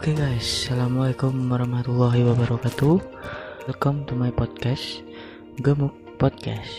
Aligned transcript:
Oke 0.00 0.16
guys, 0.16 0.64
assalamualaikum 0.64 1.52
warahmatullahi 1.52 2.24
wabarakatuh. 2.24 3.04
Welcome 3.68 4.08
to 4.08 4.16
my 4.16 4.32
podcast, 4.32 5.04
Gemuk 5.60 5.92
Podcast. 6.16 6.72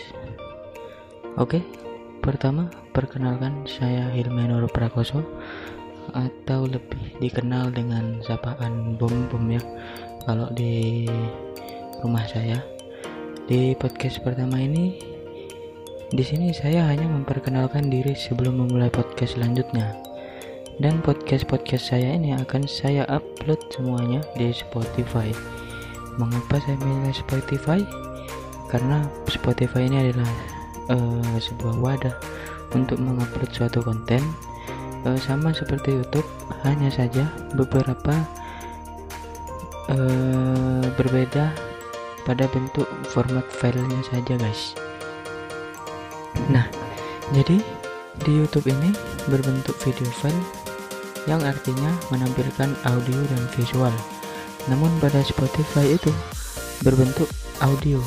Oke, 1.37 1.61
pertama 2.25 2.73
perkenalkan 2.97 3.61
saya 3.69 4.09
Hilmenur 4.09 4.65
Prakoso 4.73 5.21
atau 6.17 6.65
lebih 6.65 7.21
dikenal 7.21 7.69
dengan 7.69 8.25
sapaan 8.25 8.97
Bom 8.97 9.13
Bom 9.29 9.53
ya. 9.53 9.61
Kalau 10.25 10.49
di 10.57 11.05
rumah 12.01 12.25
saya 12.25 12.57
di 13.45 13.77
podcast 13.77 14.17
pertama 14.25 14.57
ini 14.57 14.97
di 16.09 16.25
sini 16.25 16.57
saya 16.57 16.89
hanya 16.89 17.05
memperkenalkan 17.05 17.85
diri 17.85 18.17
sebelum 18.17 18.65
memulai 18.65 18.89
podcast 18.89 19.37
selanjutnya 19.37 20.09
dan 20.79 21.03
podcast-podcast 21.03 21.91
saya 21.91 22.15
ini 22.15 22.31
akan 22.37 22.63
saya 22.63 23.03
upload 23.11 23.59
semuanya 23.73 24.23
di 24.39 24.53
Spotify. 24.55 25.33
Mengapa 26.15 26.61
saya 26.63 26.77
milih 26.79 27.11
Spotify? 27.11 27.83
Karena 28.71 29.03
Spotify 29.27 29.89
ini 29.89 30.07
adalah 30.07 30.31
uh, 30.93 31.35
sebuah 31.41 31.75
wadah 31.81 32.15
untuk 32.71 33.03
mengupload 33.03 33.51
suatu 33.51 33.83
konten 33.83 34.23
uh, 35.03 35.19
sama 35.19 35.51
seperti 35.51 35.99
YouTube, 35.99 36.27
hanya 36.63 36.87
saja 36.87 37.27
beberapa 37.57 38.15
uh, 39.91 40.85
berbeda 40.95 41.51
pada 42.23 42.45
bentuk 42.53 42.87
format 43.11 43.43
filenya 43.49 43.99
saja, 44.07 44.39
guys. 44.39 44.77
Nah, 46.47 46.63
jadi 47.35 47.59
di 48.23 48.31
YouTube 48.39 48.69
ini 48.69 48.93
berbentuk 49.27 49.75
video 49.81 50.07
file 50.21 50.60
yang 51.29 51.41
artinya 51.45 51.91
menampilkan 52.09 52.73
audio 52.87 53.19
dan 53.29 53.43
visual. 53.53 53.93
Namun 54.69 54.89
pada 55.01 55.21
Spotify 55.25 55.97
itu 55.97 56.09
berbentuk 56.81 57.29
audio, 57.61 58.01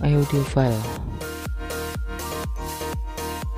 audio 0.00 0.42
file. 0.52 0.82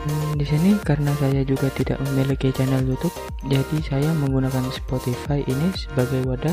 Hmm, 0.05 0.37
di 0.37 0.45
sini 0.45 0.77
karena 0.85 1.15
saya 1.17 1.41
juga 1.47 1.73
tidak 1.73 1.97
memiliki 2.11 2.53
channel 2.53 2.85
YouTube, 2.85 3.15
jadi 3.49 3.79
saya 3.87 4.11
menggunakan 4.21 4.69
Spotify 4.69 5.41
ini 5.47 5.73
sebagai 5.73 6.27
wadah 6.29 6.53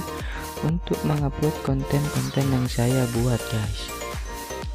untuk 0.64 0.96
mengupload 1.04 1.52
konten-konten 1.66 2.46
yang 2.48 2.66
saya 2.70 3.04
buat, 3.20 3.42
guys. 3.52 3.82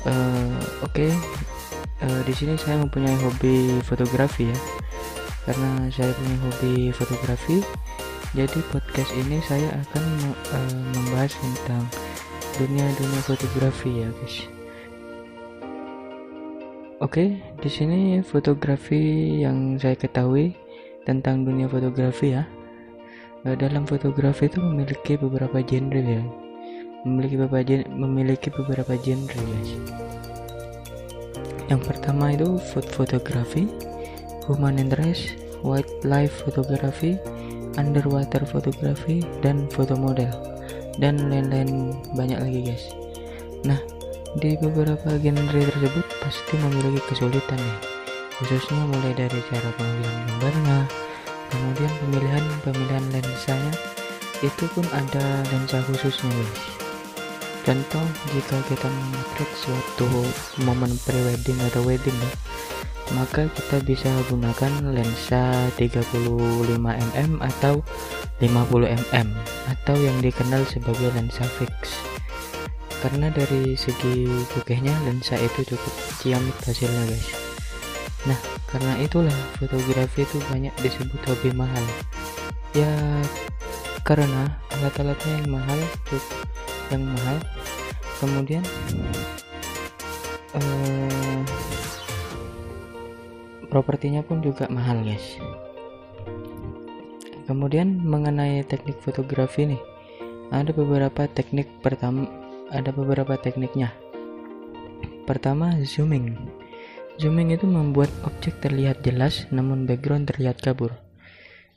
Uh, 0.07 0.55
Oke, 0.87 1.09
okay. 1.09 1.13
uh, 2.05 2.07
eh, 2.07 2.21
di 2.29 2.35
sini 2.35 2.55
saya 2.55 2.79
mempunyai 2.79 3.17
hobi 3.27 3.83
fotografi 3.83 4.51
ya 4.53 4.59
karena 5.47 5.87
saya 5.95 6.11
punya 6.19 6.37
hobi 6.43 6.91
fotografi 6.91 7.63
jadi 8.35 8.59
podcast 8.75 9.15
ini 9.15 9.39
saya 9.47 9.71
akan 9.87 10.05
uh, 10.53 10.83
membahas 10.99 11.33
tentang 11.39 11.87
dunia-dunia 12.59 13.21
fotografi 13.23 14.03
ya 14.03 14.11
guys 14.21 14.51
Oke, 16.97 17.45
di 17.61 17.69
sini 17.69 18.25
fotografi 18.25 18.97
yang 19.45 19.77
saya 19.77 19.93
ketahui 19.93 20.57
tentang 21.05 21.45
dunia 21.45 21.69
fotografi 21.69 22.33
ya. 22.33 22.49
Eh, 23.45 23.53
dalam 23.53 23.85
fotografi 23.85 24.49
itu 24.49 24.65
memiliki 24.65 25.21
beberapa 25.21 25.61
genre 25.61 26.01
ya. 26.01 26.25
Memiliki 27.05 27.37
beberapa 27.37 27.61
genre, 27.69 27.85
memiliki 27.93 28.49
beberapa 28.49 28.97
genre 28.97 29.29
guys. 29.29 29.71
Yang 31.69 31.81
pertama 31.85 32.33
itu 32.33 32.57
food 32.73 32.89
fotografi, 32.89 33.69
human 34.47 34.79
interest, 34.79 35.35
wildlife 35.67 36.47
photography, 36.47 37.19
underwater 37.77 38.43
photography, 38.47 39.27
dan 39.43 39.67
foto 39.75 39.99
model, 39.99 40.31
dan 41.03 41.29
lain-lain 41.29 41.93
banyak 42.15 42.39
lagi 42.41 42.61
guys. 42.73 42.87
Nah, 43.67 43.79
di 44.39 44.55
beberapa 44.57 45.19
genre 45.19 45.61
tersebut 45.61 46.07
pasti 46.23 46.55
memiliki 46.63 47.01
kesulitan 47.11 47.59
nih, 47.59 47.79
khususnya 48.41 48.81
mulai 48.89 49.13
dari 49.13 49.41
cara 49.51 49.69
pengambilan 49.75 50.17
gambarnya, 50.31 50.79
kemudian 51.51 51.93
pemilihan 52.01 52.45
pemilihan 52.63 53.05
lensanya, 53.11 53.75
itu 54.45 54.65
pun 54.77 54.87
ada 54.95 55.25
lensa 55.51 55.83
khususnya 55.91 56.31
guys. 56.31 56.63
Contoh 57.67 58.07
jika 58.31 58.63
kita 58.71 58.87
memotret 58.87 59.51
suatu 59.59 60.07
momen 60.63 60.95
pre-wedding 61.03 61.59
atau 61.67 61.83
wedding 61.83 62.15
ya, 62.15 62.31
maka 63.15 63.47
kita 63.55 63.79
bisa 63.87 64.11
gunakan 64.27 64.73
lensa 64.91 65.71
35 65.79 66.75
mm 66.75 67.33
atau 67.39 67.87
50 68.43 68.99
mm 68.99 69.29
atau 69.71 69.97
yang 70.01 70.19
dikenal 70.19 70.67
sebagai 70.67 71.15
lensa 71.15 71.47
fix. 71.47 71.95
Karena 72.99 73.31
dari 73.31 73.79
segi 73.79 74.27
bokehnya 74.51 74.91
lensa 75.07 75.39
itu 75.39 75.63
cukup 75.63 75.95
ciamik 76.19 76.57
hasilnya 76.67 77.07
guys. 77.07 77.29
Nah 78.27 78.39
karena 78.67 78.99
itulah 78.99 79.39
fotografi 79.63 80.27
itu 80.27 80.43
banyak 80.51 80.75
disebut 80.83 81.21
hobi 81.31 81.55
mahal. 81.55 81.85
Ya 82.75 82.91
karena 84.03 84.51
alat-alatnya 84.75 85.33
yang 85.45 85.49
mahal 85.55 85.79
cukup 86.11 86.25
yang 86.91 87.03
mahal. 87.07 87.37
Kemudian 88.17 88.65
uh, 90.57 91.41
propertinya 93.69 94.23
pun 94.23 94.43
juga 94.43 94.71
mahal 94.71 95.03
guys. 95.03 95.39
Kemudian 97.47 98.03
mengenai 98.03 98.67
teknik 98.67 98.99
fotografi 98.99 99.71
nih 99.71 99.83
ada 100.51 100.71
beberapa 100.75 101.27
teknik 101.31 101.71
pertama 101.83 102.27
ada 102.71 102.91
beberapa 102.91 103.39
tekniknya. 103.39 103.95
Pertama 105.27 105.75
zooming. 105.83 106.35
Zooming 107.19 107.55
itu 107.55 107.67
membuat 107.67 108.11
objek 108.27 108.59
terlihat 108.63 109.03
jelas 109.07 109.47
namun 109.55 109.87
background 109.87 110.31
terlihat 110.31 110.59
kabur. 110.63 110.95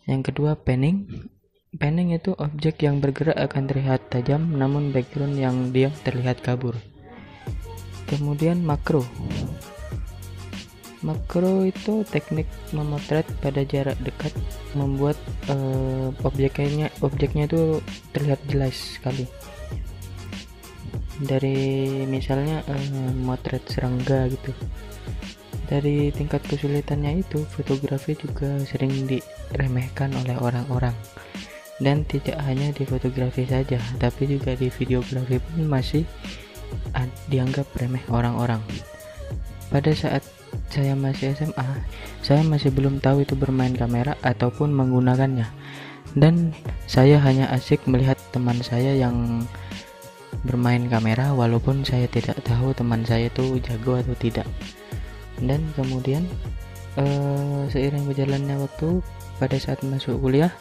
Yang 0.10 0.34
kedua 0.34 0.58
panning. 0.58 1.30
Panning 1.70 2.18
itu 2.18 2.34
objek 2.42 2.82
yang 2.82 2.98
bergerak 2.98 3.38
akan 3.38 3.70
terlihat 3.70 4.10
tajam 4.10 4.58
namun 4.58 4.90
background 4.90 5.38
yang 5.38 5.70
diam 5.70 5.94
terlihat 6.02 6.42
kabur. 6.42 6.74
Kemudian 8.10 8.66
makro 8.66 9.06
Makro 11.00 11.64
itu 11.64 12.04
teknik 12.04 12.44
memotret 12.76 13.24
pada 13.40 13.64
jarak 13.64 13.96
dekat 14.04 14.36
membuat 14.76 15.16
uh, 15.48 16.12
objeknya 16.28 16.92
objeknya 17.00 17.48
itu 17.48 17.80
terlihat 18.12 18.40
jelas 18.52 18.76
sekali. 18.76 19.24
Dari 21.24 22.04
misalnya 22.04 22.64
uh, 22.68 23.12
motret 23.16 23.64
serangga 23.72 24.28
gitu. 24.28 24.52
Dari 25.70 26.10
tingkat 26.10 26.42
kesulitannya 26.50 27.22
itu, 27.22 27.46
fotografi 27.46 28.18
juga 28.18 28.58
sering 28.66 29.06
diremehkan 29.06 30.10
oleh 30.18 30.34
orang-orang. 30.42 30.98
Dan 31.78 32.04
tidak 32.10 32.42
hanya 32.44 32.74
di 32.74 32.84
fotografi 32.84 33.46
saja, 33.46 33.78
tapi 34.02 34.28
juga 34.28 34.58
di 34.58 34.68
videografi 34.68 35.38
pun 35.38 35.70
masih 35.70 36.04
dianggap 37.30 37.70
remeh 37.78 38.02
orang-orang. 38.10 38.60
Pada 39.70 39.94
saat 39.94 40.26
saya 40.70 40.94
masih 40.94 41.34
SMA, 41.34 41.68
saya 42.22 42.42
masih 42.46 42.70
belum 42.70 43.02
tahu 43.02 43.26
itu 43.26 43.34
bermain 43.34 43.74
kamera 43.74 44.16
ataupun 44.22 44.70
menggunakannya. 44.74 45.50
Dan 46.18 46.54
saya 46.90 47.22
hanya 47.22 47.50
asik 47.54 47.86
melihat 47.86 48.18
teman 48.34 48.58
saya 48.66 48.98
yang 48.98 49.46
bermain 50.46 50.88
kamera 50.88 51.34
walaupun 51.36 51.84
saya 51.84 52.08
tidak 52.08 52.38
tahu 52.46 52.72
teman 52.72 53.04
saya 53.04 53.28
itu 53.28 53.58
jago 53.62 53.98
atau 53.98 54.16
tidak. 54.18 54.48
Dan 55.42 55.66
kemudian 55.74 56.26
uh, 56.98 57.66
seiring 57.70 58.06
berjalannya 58.08 58.62
waktu 58.62 59.04
pada 59.38 59.58
saat 59.58 59.82
masuk 59.86 60.20
kuliah, 60.22 60.52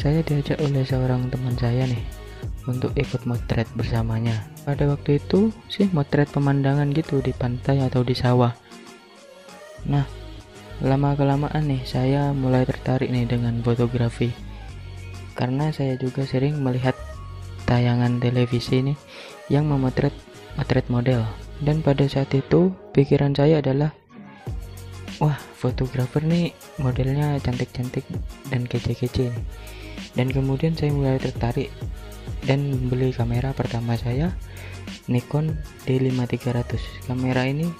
saya 0.00 0.24
diajak 0.24 0.58
oleh 0.60 0.82
seorang 0.82 1.28
teman 1.28 1.54
saya 1.58 1.84
nih 1.86 2.02
untuk 2.66 2.94
ikut 2.94 3.22
motret 3.26 3.66
bersamanya. 3.74 4.34
Pada 4.62 4.86
waktu 4.86 5.18
itu 5.18 5.50
sih 5.66 5.90
motret 5.90 6.30
pemandangan 6.30 6.90
gitu 6.94 7.18
di 7.22 7.34
pantai 7.34 7.82
atau 7.82 8.02
di 8.06 8.14
sawah. 8.14 8.54
Nah, 9.88 10.06
lama-kelamaan 10.82 11.66
nih 11.66 11.82
saya 11.82 12.30
mulai 12.30 12.62
tertarik 12.66 13.10
nih 13.10 13.26
dengan 13.26 13.58
fotografi. 13.62 14.30
Karena 15.32 15.72
saya 15.72 15.96
juga 15.96 16.22
sering 16.28 16.60
melihat 16.60 16.94
tayangan 17.66 18.20
televisi 18.20 18.84
ini 18.84 18.94
yang 19.48 19.66
memotret 19.66 20.12
motret 20.54 20.86
model. 20.92 21.24
Dan 21.62 21.80
pada 21.80 22.04
saat 22.10 22.30
itu 22.34 22.74
pikiran 22.92 23.32
saya 23.32 23.62
adalah 23.62 23.94
wah, 25.22 25.38
fotografer 25.54 26.26
nih 26.26 26.50
modelnya 26.82 27.38
cantik-cantik 27.38 28.02
dan 28.50 28.66
kece-kece. 28.66 29.30
Dan 30.12 30.28
kemudian 30.28 30.76
saya 30.76 30.92
mulai 30.92 31.16
tertarik 31.16 31.72
dan 32.44 32.68
membeli 32.68 33.14
kamera 33.14 33.54
pertama 33.54 33.94
saya 33.94 34.34
Nikon 35.06 35.56
D5300. 35.86 37.06
Kamera 37.06 37.46
ini 37.46 37.70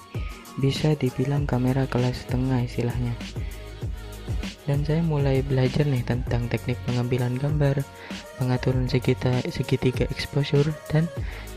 bisa 0.61 0.93
dibilang 0.97 1.49
kamera 1.49 1.89
kelas 1.89 2.29
tengah 2.29 2.61
istilahnya 2.61 3.15
dan 4.63 4.79
saya 4.87 5.03
mulai 5.03 5.43
belajar 5.43 5.83
nih 5.83 6.03
tentang 6.07 6.47
teknik 6.47 6.79
pengambilan 6.87 7.35
gambar, 7.35 7.83
pengaturan 8.39 8.87
segita, 8.87 9.43
segitiga 9.51 10.07
exposure, 10.07 10.71
dan 10.87 11.07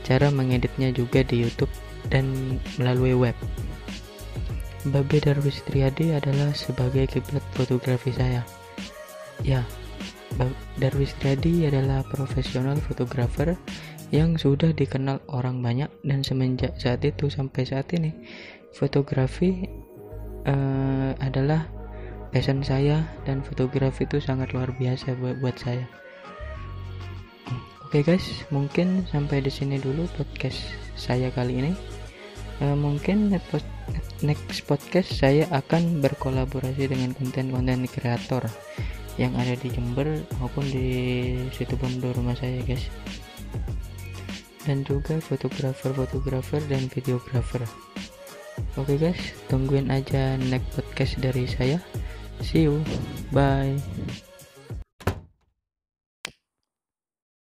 cara 0.02 0.30
mengeditnya 0.30 0.90
juga 0.90 1.22
di 1.22 1.46
YouTube 1.46 1.70
dan 2.10 2.58
melalui 2.78 3.14
web. 3.14 3.36
Babe 4.86 5.18
Darwis 5.18 5.66
Triadi 5.66 6.14
adalah 6.14 6.54
sebagai 6.54 7.10
kiblat 7.10 7.42
fotografi 7.54 8.14
saya. 8.14 8.42
Ya, 9.42 9.62
Darwis 10.78 11.14
Triadi 11.18 11.66
adalah 11.66 12.06
profesional 12.06 12.78
fotografer 12.78 13.58
yang 14.14 14.38
sudah 14.38 14.70
dikenal 14.70 15.18
orang 15.26 15.58
banyak 15.58 15.90
dan 16.06 16.22
semenjak 16.22 16.78
saat 16.78 17.02
itu 17.02 17.26
sampai 17.26 17.66
saat 17.66 17.90
ini 17.90 18.14
fotografi 18.76 19.64
uh, 20.44 21.16
adalah 21.24 21.64
passion 22.28 22.60
saya 22.60 23.00
dan 23.24 23.40
fotografi 23.40 24.04
itu 24.04 24.20
sangat 24.20 24.52
luar 24.52 24.68
biasa 24.76 25.16
buat, 25.16 25.40
buat 25.40 25.56
saya. 25.56 25.88
Oke 27.88 28.02
okay 28.04 28.18
guys, 28.20 28.26
mungkin 28.52 29.08
sampai 29.08 29.40
di 29.40 29.48
sini 29.48 29.80
dulu 29.80 30.04
podcast 30.20 30.60
saya 31.00 31.32
kali 31.32 31.64
ini. 31.64 31.72
Uh, 32.60 32.76
mungkin 32.76 33.32
next 34.20 34.64
podcast 34.68 35.08
saya 35.12 35.48
akan 35.52 36.04
berkolaborasi 36.04 36.88
dengan 36.88 37.16
konten-konten 37.16 37.88
kreator 37.88 38.44
yang 39.16 39.32
ada 39.36 39.56
di 39.56 39.72
Jember 39.72 40.24
maupun 40.40 40.64
di 40.68 40.88
situ 41.52 41.72
bondo 41.80 42.12
rumah 42.12 42.36
saya 42.36 42.60
guys 42.64 42.88
dan 44.68 44.82
juga 44.84 45.16
fotografer-fotografer 45.22 46.60
dan 46.68 46.90
videografer 46.92 47.64
oke 48.76 48.88
okay 48.88 48.96
guys 48.96 49.22
tungguin 49.48 49.88
aja 49.92 50.36
next 50.38 50.74
podcast 50.74 51.14
dari 51.20 51.44
saya. 51.48 51.78
See 52.44 52.68
you. 52.68 52.84
Bye 53.32 54.25